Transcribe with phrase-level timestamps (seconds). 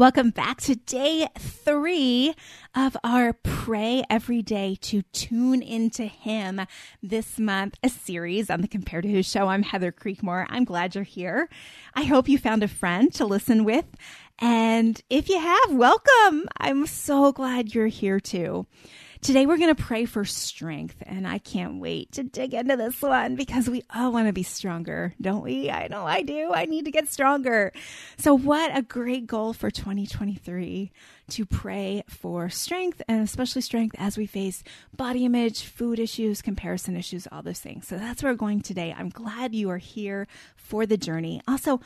[0.00, 2.32] Welcome back to day three
[2.74, 6.62] of our Pray Every Day to Tune into Him
[7.02, 9.48] this month, a series on the Compared to Who show.
[9.48, 10.46] I'm Heather Creekmore.
[10.48, 11.50] I'm glad you're here.
[11.94, 13.84] I hope you found a friend to listen with.
[14.38, 16.48] And if you have, welcome.
[16.56, 18.66] I'm so glad you're here too.
[19.22, 23.02] Today we're going to pray for strength, and I can't wait to dig into this
[23.02, 25.70] one because we all want to be stronger, don't we?
[25.70, 26.54] I know I do.
[26.54, 27.70] I need to get stronger.
[28.16, 30.90] So, what a great goal for 2023
[31.28, 34.64] to pray for strength and especially strength as we face
[34.96, 37.86] body image, food issues, comparison issues, all those things.
[37.86, 38.94] So, that's where we're going today.
[38.96, 41.42] I'm glad you are here for the journey.
[41.46, 41.82] Also,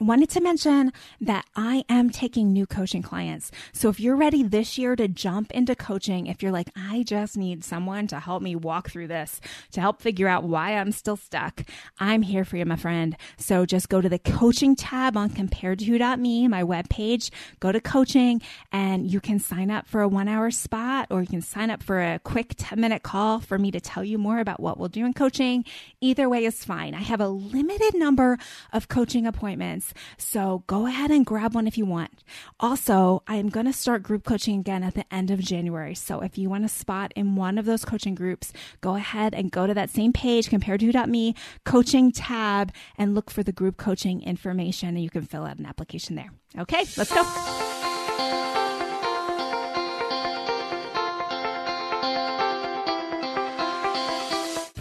[0.00, 3.50] wanted to mention that I am taking new coaching clients.
[3.72, 7.36] So if you're ready this year to jump into coaching, if you're like, I just
[7.36, 9.40] need someone to help me walk through this,
[9.72, 11.64] to help figure out why I'm still stuck,
[11.98, 13.14] I'm here for you, my friend.
[13.36, 18.40] So just go to the coaching tab on comparedtowho.me, my webpage, go to coaching,
[18.72, 21.82] and you can sign up for a one hour spot or you can sign up
[21.82, 24.88] for a quick 10 minute call for me to tell you more about what we'll
[24.88, 25.64] do in coaching.
[26.00, 26.94] Either way is fine.
[26.94, 28.38] I have a limited number
[28.72, 32.22] of coaching appointments so go ahead and grab one if you want.
[32.58, 35.94] Also, I am going to start group coaching again at the end of January.
[35.94, 39.50] So if you want a spot in one of those coaching groups, go ahead and
[39.50, 43.76] go to that same page, compared to me, coaching tab, and look for the group
[43.76, 46.30] coaching information and you can fill out an application there.
[46.58, 47.59] Okay, let's go.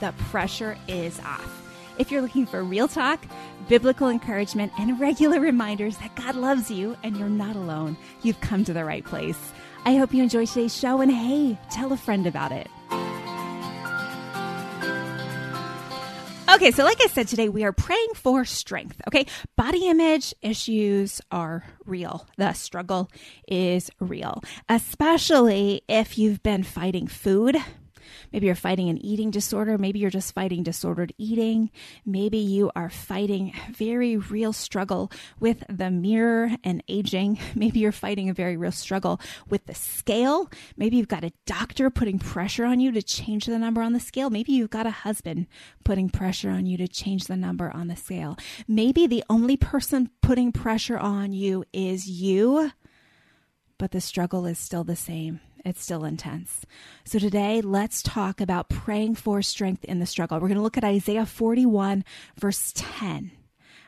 [0.00, 1.56] the pressure is off.
[1.98, 3.24] If you're looking for real talk,
[3.68, 8.64] biblical encouragement, and regular reminders that God loves you and you're not alone, you've come
[8.64, 9.52] to the right place.
[9.84, 12.68] I hope you enjoy today's show and hey, tell a friend about it.
[16.52, 19.00] Okay, so like I said today, we are praying for strength.
[19.06, 19.26] Okay,
[19.56, 22.26] body image issues are real.
[22.38, 23.08] The struggle
[23.46, 27.56] is real, especially if you've been fighting food
[28.32, 29.78] Maybe you're fighting an eating disorder.
[29.78, 31.70] Maybe you're just fighting disordered eating.
[32.04, 37.38] Maybe you are fighting very real struggle with the mirror and aging.
[37.54, 40.50] Maybe you're fighting a very real struggle with the scale.
[40.76, 44.00] Maybe you've got a doctor putting pressure on you to change the number on the
[44.00, 44.30] scale.
[44.30, 45.46] Maybe you've got a husband
[45.84, 48.36] putting pressure on you to change the number on the scale.
[48.68, 52.70] Maybe the only person putting pressure on you is you,
[53.78, 56.64] but the struggle is still the same it's still intense.
[57.04, 60.38] So today, let's talk about praying for strength in the struggle.
[60.38, 62.04] We're going to look at Isaiah 41,
[62.38, 63.30] verse 10.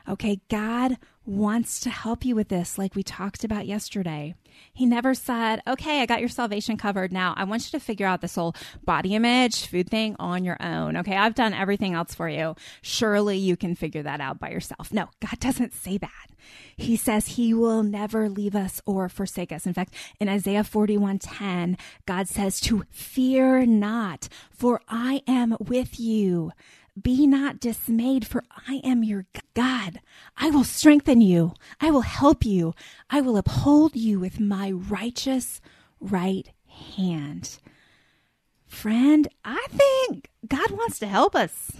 [0.09, 4.35] Okay, God wants to help you with this, like we talked about yesterday.
[4.73, 7.11] He never said, okay, I got your salvation covered.
[7.11, 10.57] Now I want you to figure out this whole body image, food thing on your
[10.59, 10.97] own.
[10.97, 12.55] Okay, I've done everything else for you.
[12.81, 14.91] Surely you can figure that out by yourself.
[14.91, 16.27] No, God doesn't say that.
[16.75, 19.65] He says he will never leave us or forsake us.
[19.65, 26.51] In fact, in Isaiah 41:10, God says to fear not, for I am with you.
[27.01, 29.99] Be not dismayed, for I am your God.
[30.37, 31.53] I will strengthen you.
[31.81, 32.75] I will help you.
[33.09, 35.59] I will uphold you with my righteous
[35.99, 37.57] right hand.
[38.67, 41.71] Friend, I think God wants to help us.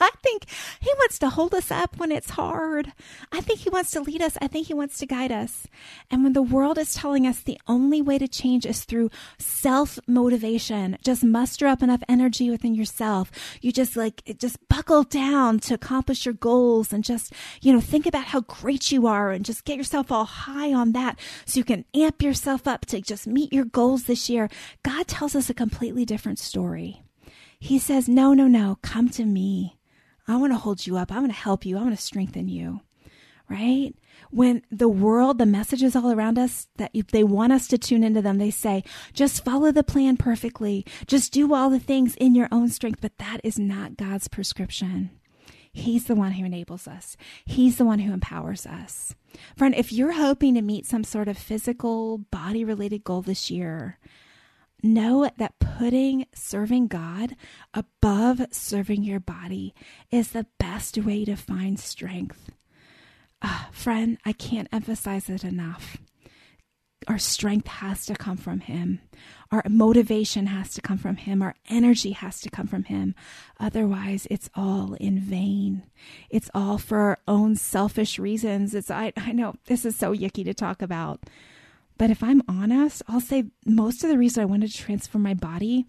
[0.02, 0.46] I think
[0.80, 2.92] He wants to hold us up when it's hard.
[3.30, 4.38] I think He wants to lead us.
[4.40, 5.66] I think He wants to guide us.
[6.10, 9.98] And when the world is telling us the only way to change is through self
[10.06, 13.30] motivation, just muster up enough energy within yourself.
[13.60, 18.06] You just like, just buckle down to accomplish your goals and just, you know, think
[18.06, 21.64] about how great you are and just get yourself all high on that so you
[21.64, 24.48] can amp yourself up to just meet your goals this year.
[24.82, 27.02] God tells us a completely different story.
[27.58, 29.76] He says, No, no, no, come to me.
[30.30, 31.12] I want to hold you up.
[31.12, 31.76] I want to help you.
[31.76, 32.80] I want to strengthen you.
[33.48, 33.94] Right?
[34.30, 38.04] When the world, the messages all around us that if they want us to tune
[38.04, 40.86] into them, they say, just follow the plan perfectly.
[41.08, 43.00] Just do all the things in your own strength.
[43.00, 45.10] But that is not God's prescription.
[45.72, 47.16] He's the one who enables us.
[47.44, 49.16] He's the one who empowers us.
[49.56, 53.98] Friend, if you're hoping to meet some sort of physical, body related goal this year,
[54.82, 57.36] know that putting serving God
[57.74, 59.74] above serving your body
[60.10, 62.50] is the best way to find strength.
[63.42, 65.96] Uh, friend, I can't emphasize it enough.
[67.08, 69.00] our strength has to come from Him.
[69.50, 71.42] Our motivation has to come from Him.
[71.42, 73.14] Our energy has to come from Him.
[73.58, 75.82] Otherwise, it's all in vain.
[76.28, 78.74] It's all for our own selfish reasons.
[78.74, 81.20] It's, I, I know this is so yucky to talk about.
[82.00, 85.34] But if I'm honest, I'll say most of the reason I wanted to transform my
[85.34, 85.84] body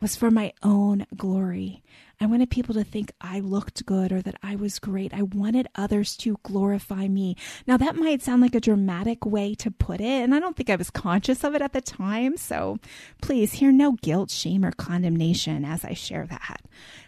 [0.00, 1.80] was for my own glory.
[2.20, 5.14] I wanted people to think I looked good or that I was great.
[5.14, 7.36] I wanted others to glorify me.
[7.68, 10.70] Now, that might sound like a dramatic way to put it, and I don't think
[10.70, 12.36] I was conscious of it at the time.
[12.36, 12.80] So
[13.22, 16.62] please hear no guilt, shame, or condemnation as I share that,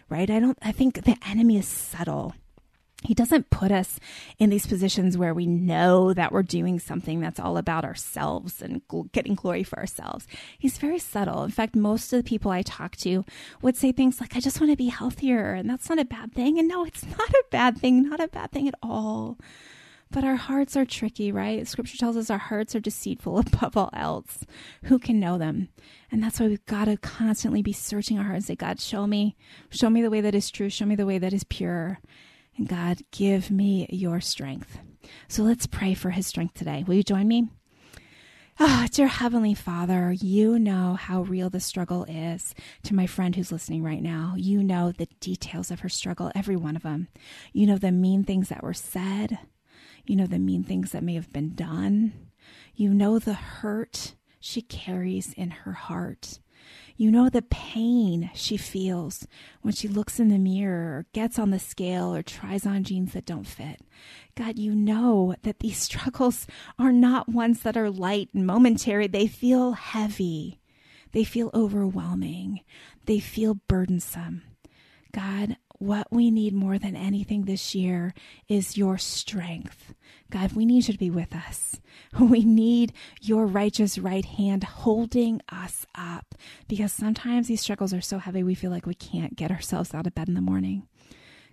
[0.07, 0.29] right?
[0.29, 2.33] I don't, I think the enemy is subtle.
[3.03, 3.99] He doesn't put us
[4.39, 8.81] in these positions where we know that we're doing something that's all about ourselves and
[9.11, 10.25] getting glory for ourselves.
[10.57, 11.43] He's very subtle.
[11.43, 13.23] In fact, most of the people I talk to
[13.61, 15.53] would say things like, I just want to be healthier.
[15.53, 16.57] And that's not a bad thing.
[16.57, 19.37] And no, it's not a bad thing, not a bad thing at all.
[20.09, 21.67] But our hearts are tricky, right?
[21.67, 24.43] Scripture tells us our hearts are deceitful above all else.
[24.83, 25.69] Who can know them?
[26.11, 29.05] And that's why we've got to constantly be searching our hearts and say, God, show
[29.05, 29.35] me,
[29.69, 31.99] show me the way that is true, show me the way that is pure.
[32.57, 34.79] And God, give me your strength.
[35.27, 36.83] So let's pray for his strength today.
[36.85, 37.47] Will you join me?
[38.59, 43.51] Oh, dear Heavenly Father, you know how real the struggle is to my friend who's
[43.51, 44.33] listening right now.
[44.35, 47.07] You know the details of her struggle, every one of them.
[47.53, 49.37] You know the mean things that were said.
[50.07, 52.13] You know the mean things that may have been done.
[52.73, 56.39] You know the hurt she carries in her heart.
[56.95, 59.27] You know the pain she feels
[59.61, 63.13] when she looks in the mirror or gets on the scale or tries on jeans
[63.13, 63.81] that don't fit.
[64.35, 66.47] God, you know that these struggles
[66.79, 69.07] are not ones that are light and momentary.
[69.07, 70.59] They feel heavy.
[71.11, 72.61] They feel overwhelming.
[73.05, 74.43] They feel burdensome.
[75.13, 78.13] God, what we need more than anything this year
[78.47, 79.93] is your strength.
[80.29, 81.79] God, we need you to be with us.
[82.19, 86.35] We need your righteous right hand holding us up
[86.67, 90.07] because sometimes these struggles are so heavy we feel like we can't get ourselves out
[90.07, 90.87] of bed in the morning.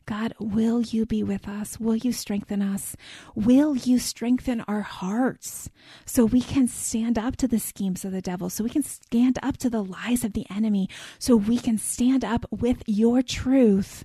[0.07, 1.81] God, will you be with us?
[1.81, 2.95] Will you strengthen us?
[3.35, 5.71] Will you strengthen our hearts
[6.05, 9.39] so we can stand up to the schemes of the devil, so we can stand
[9.43, 10.89] up to the lies of the enemy,
[11.19, 14.05] so we can stand up with your truth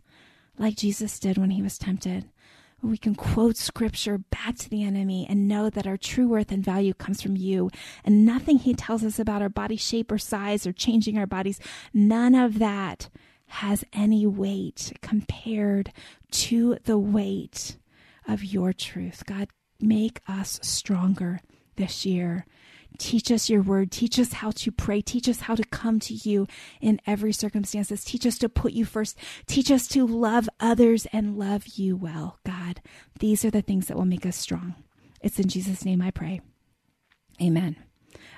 [0.60, 2.30] like Jesus did when he was tempted?
[2.82, 6.64] we can quote scripture back to the enemy and know that our true worth and
[6.64, 7.70] value comes from you.
[8.06, 11.60] And nothing he tells us about our body shape or size or changing our bodies,
[11.94, 13.10] none of that
[13.48, 15.92] has any weight compared
[16.32, 17.78] to the weight
[18.28, 19.24] of your truth.
[19.26, 21.42] God, make us stronger
[21.76, 22.46] this year.
[22.98, 23.92] Teach us your word.
[23.92, 25.02] Teach us how to pray.
[25.02, 26.48] Teach us how to come to you
[26.82, 28.04] in every circumstances.
[28.04, 29.18] Teach us to put you first.
[29.48, 32.82] Teach us to love others and love you well, God.
[33.20, 34.76] These are the things that will make us strong.
[35.22, 36.42] It's in Jesus' name I pray.
[37.42, 37.78] Amen.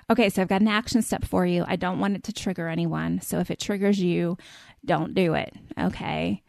[0.09, 1.63] Okay, so I've got an action step for you.
[1.67, 3.21] I don't want it to trigger anyone.
[3.21, 4.37] So if it triggers you,
[4.85, 5.53] don't do it.
[5.79, 6.43] Okay.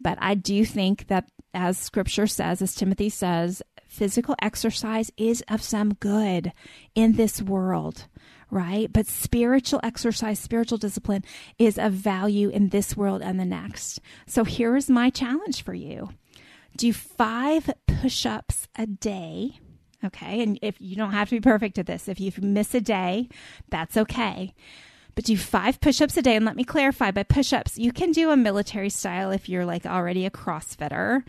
[0.00, 5.62] But I do think that, as scripture says, as Timothy says, physical exercise is of
[5.62, 6.52] some good
[6.94, 8.06] in this world,
[8.50, 8.92] right?
[8.92, 11.24] But spiritual exercise, spiritual discipline
[11.58, 14.00] is of value in this world and the next.
[14.26, 16.10] So here is my challenge for you
[16.76, 19.58] do five push ups a day.
[20.04, 20.44] Okay.
[20.44, 23.28] And if you don't have to be perfect at this, if you miss a day,
[23.68, 24.54] that's okay
[25.18, 26.36] but do five push ups a day.
[26.36, 29.64] And let me clarify by push ups, you can do a military style if you're
[29.64, 31.24] like already a CrossFitter.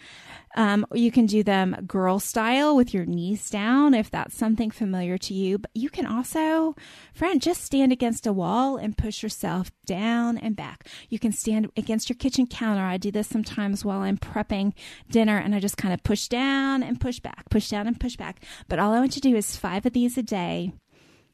[0.56, 5.18] Um, you can do them girl style with your knees down if that's something familiar
[5.18, 5.58] to you.
[5.58, 6.76] But you can also,
[7.16, 10.86] friend, just stand against a wall and push yourself down and back.
[11.10, 12.84] You can stand against your kitchen counter.
[12.84, 14.74] I do this sometimes while I'm prepping
[15.10, 18.18] dinner and I just kind of push down and push back, push down and push
[18.18, 18.44] back.
[18.68, 20.74] But all I want you to do is five of these a day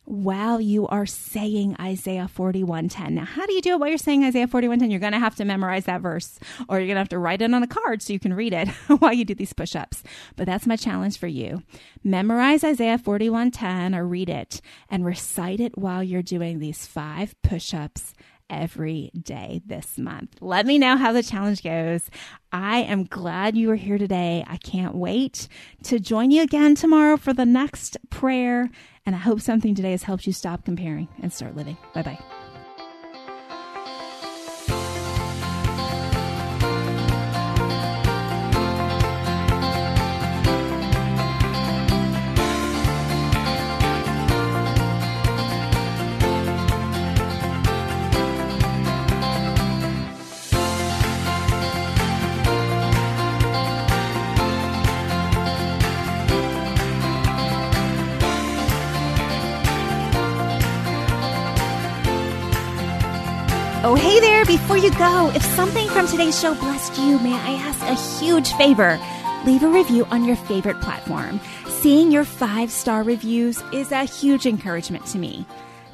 [0.05, 3.11] while you are saying Isaiah 41:10.
[3.11, 4.89] Now, how do you do it while you're saying Isaiah 41:10?
[4.89, 7.41] You're going to have to memorize that verse or you're going to have to write
[7.41, 8.67] it on a card so you can read it
[8.99, 10.03] while you do these push-ups.
[10.35, 11.63] But that's my challenge for you.
[12.03, 18.13] Memorize Isaiah 41:10 or read it and recite it while you're doing these 5 push-ups
[18.49, 20.37] every day this month.
[20.41, 22.09] Let me know how the challenge goes.
[22.51, 24.43] I am glad you are here today.
[24.47, 25.47] I can't wait
[25.83, 28.69] to join you again tomorrow for the next prayer
[29.05, 31.77] and I hope something today has helped you stop comparing and start living.
[31.93, 32.44] Bye bye.
[63.87, 67.51] Oh, hey there, before you go, if something from today's show blessed you, may I
[67.51, 68.99] ask a huge favor?
[69.45, 71.39] Leave a review on your favorite platform.
[71.67, 75.45] Seeing your five star reviews is a huge encouragement to me.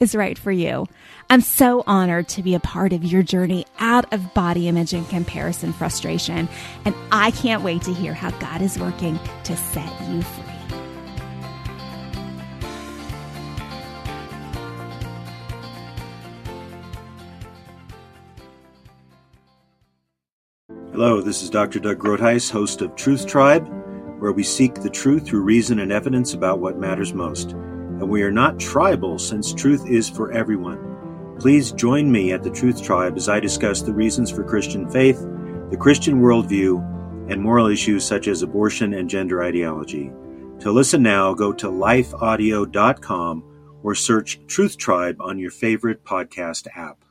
[0.00, 0.86] is right for you.
[1.30, 5.08] I'm so honored to be a part of your journey out of body image and
[5.08, 6.48] comparison frustration,
[6.84, 10.56] and I can't wait to hear how God is working to set you free.
[20.92, 21.78] Hello, this is Dr.
[21.78, 23.68] Doug Groothuis, host of Truth Tribe,
[24.18, 27.54] where we seek the truth through reason and evidence about what matters most.
[28.00, 31.36] And we are not tribal since truth is for everyone.
[31.38, 35.20] Please join me at the Truth Tribe as I discuss the reasons for Christian faith,
[35.70, 40.10] the Christian worldview, and moral issues such as abortion and gender ideology.
[40.60, 43.44] To listen now, go to lifeaudio.com
[43.82, 47.05] or search Truth Tribe on your favorite podcast app.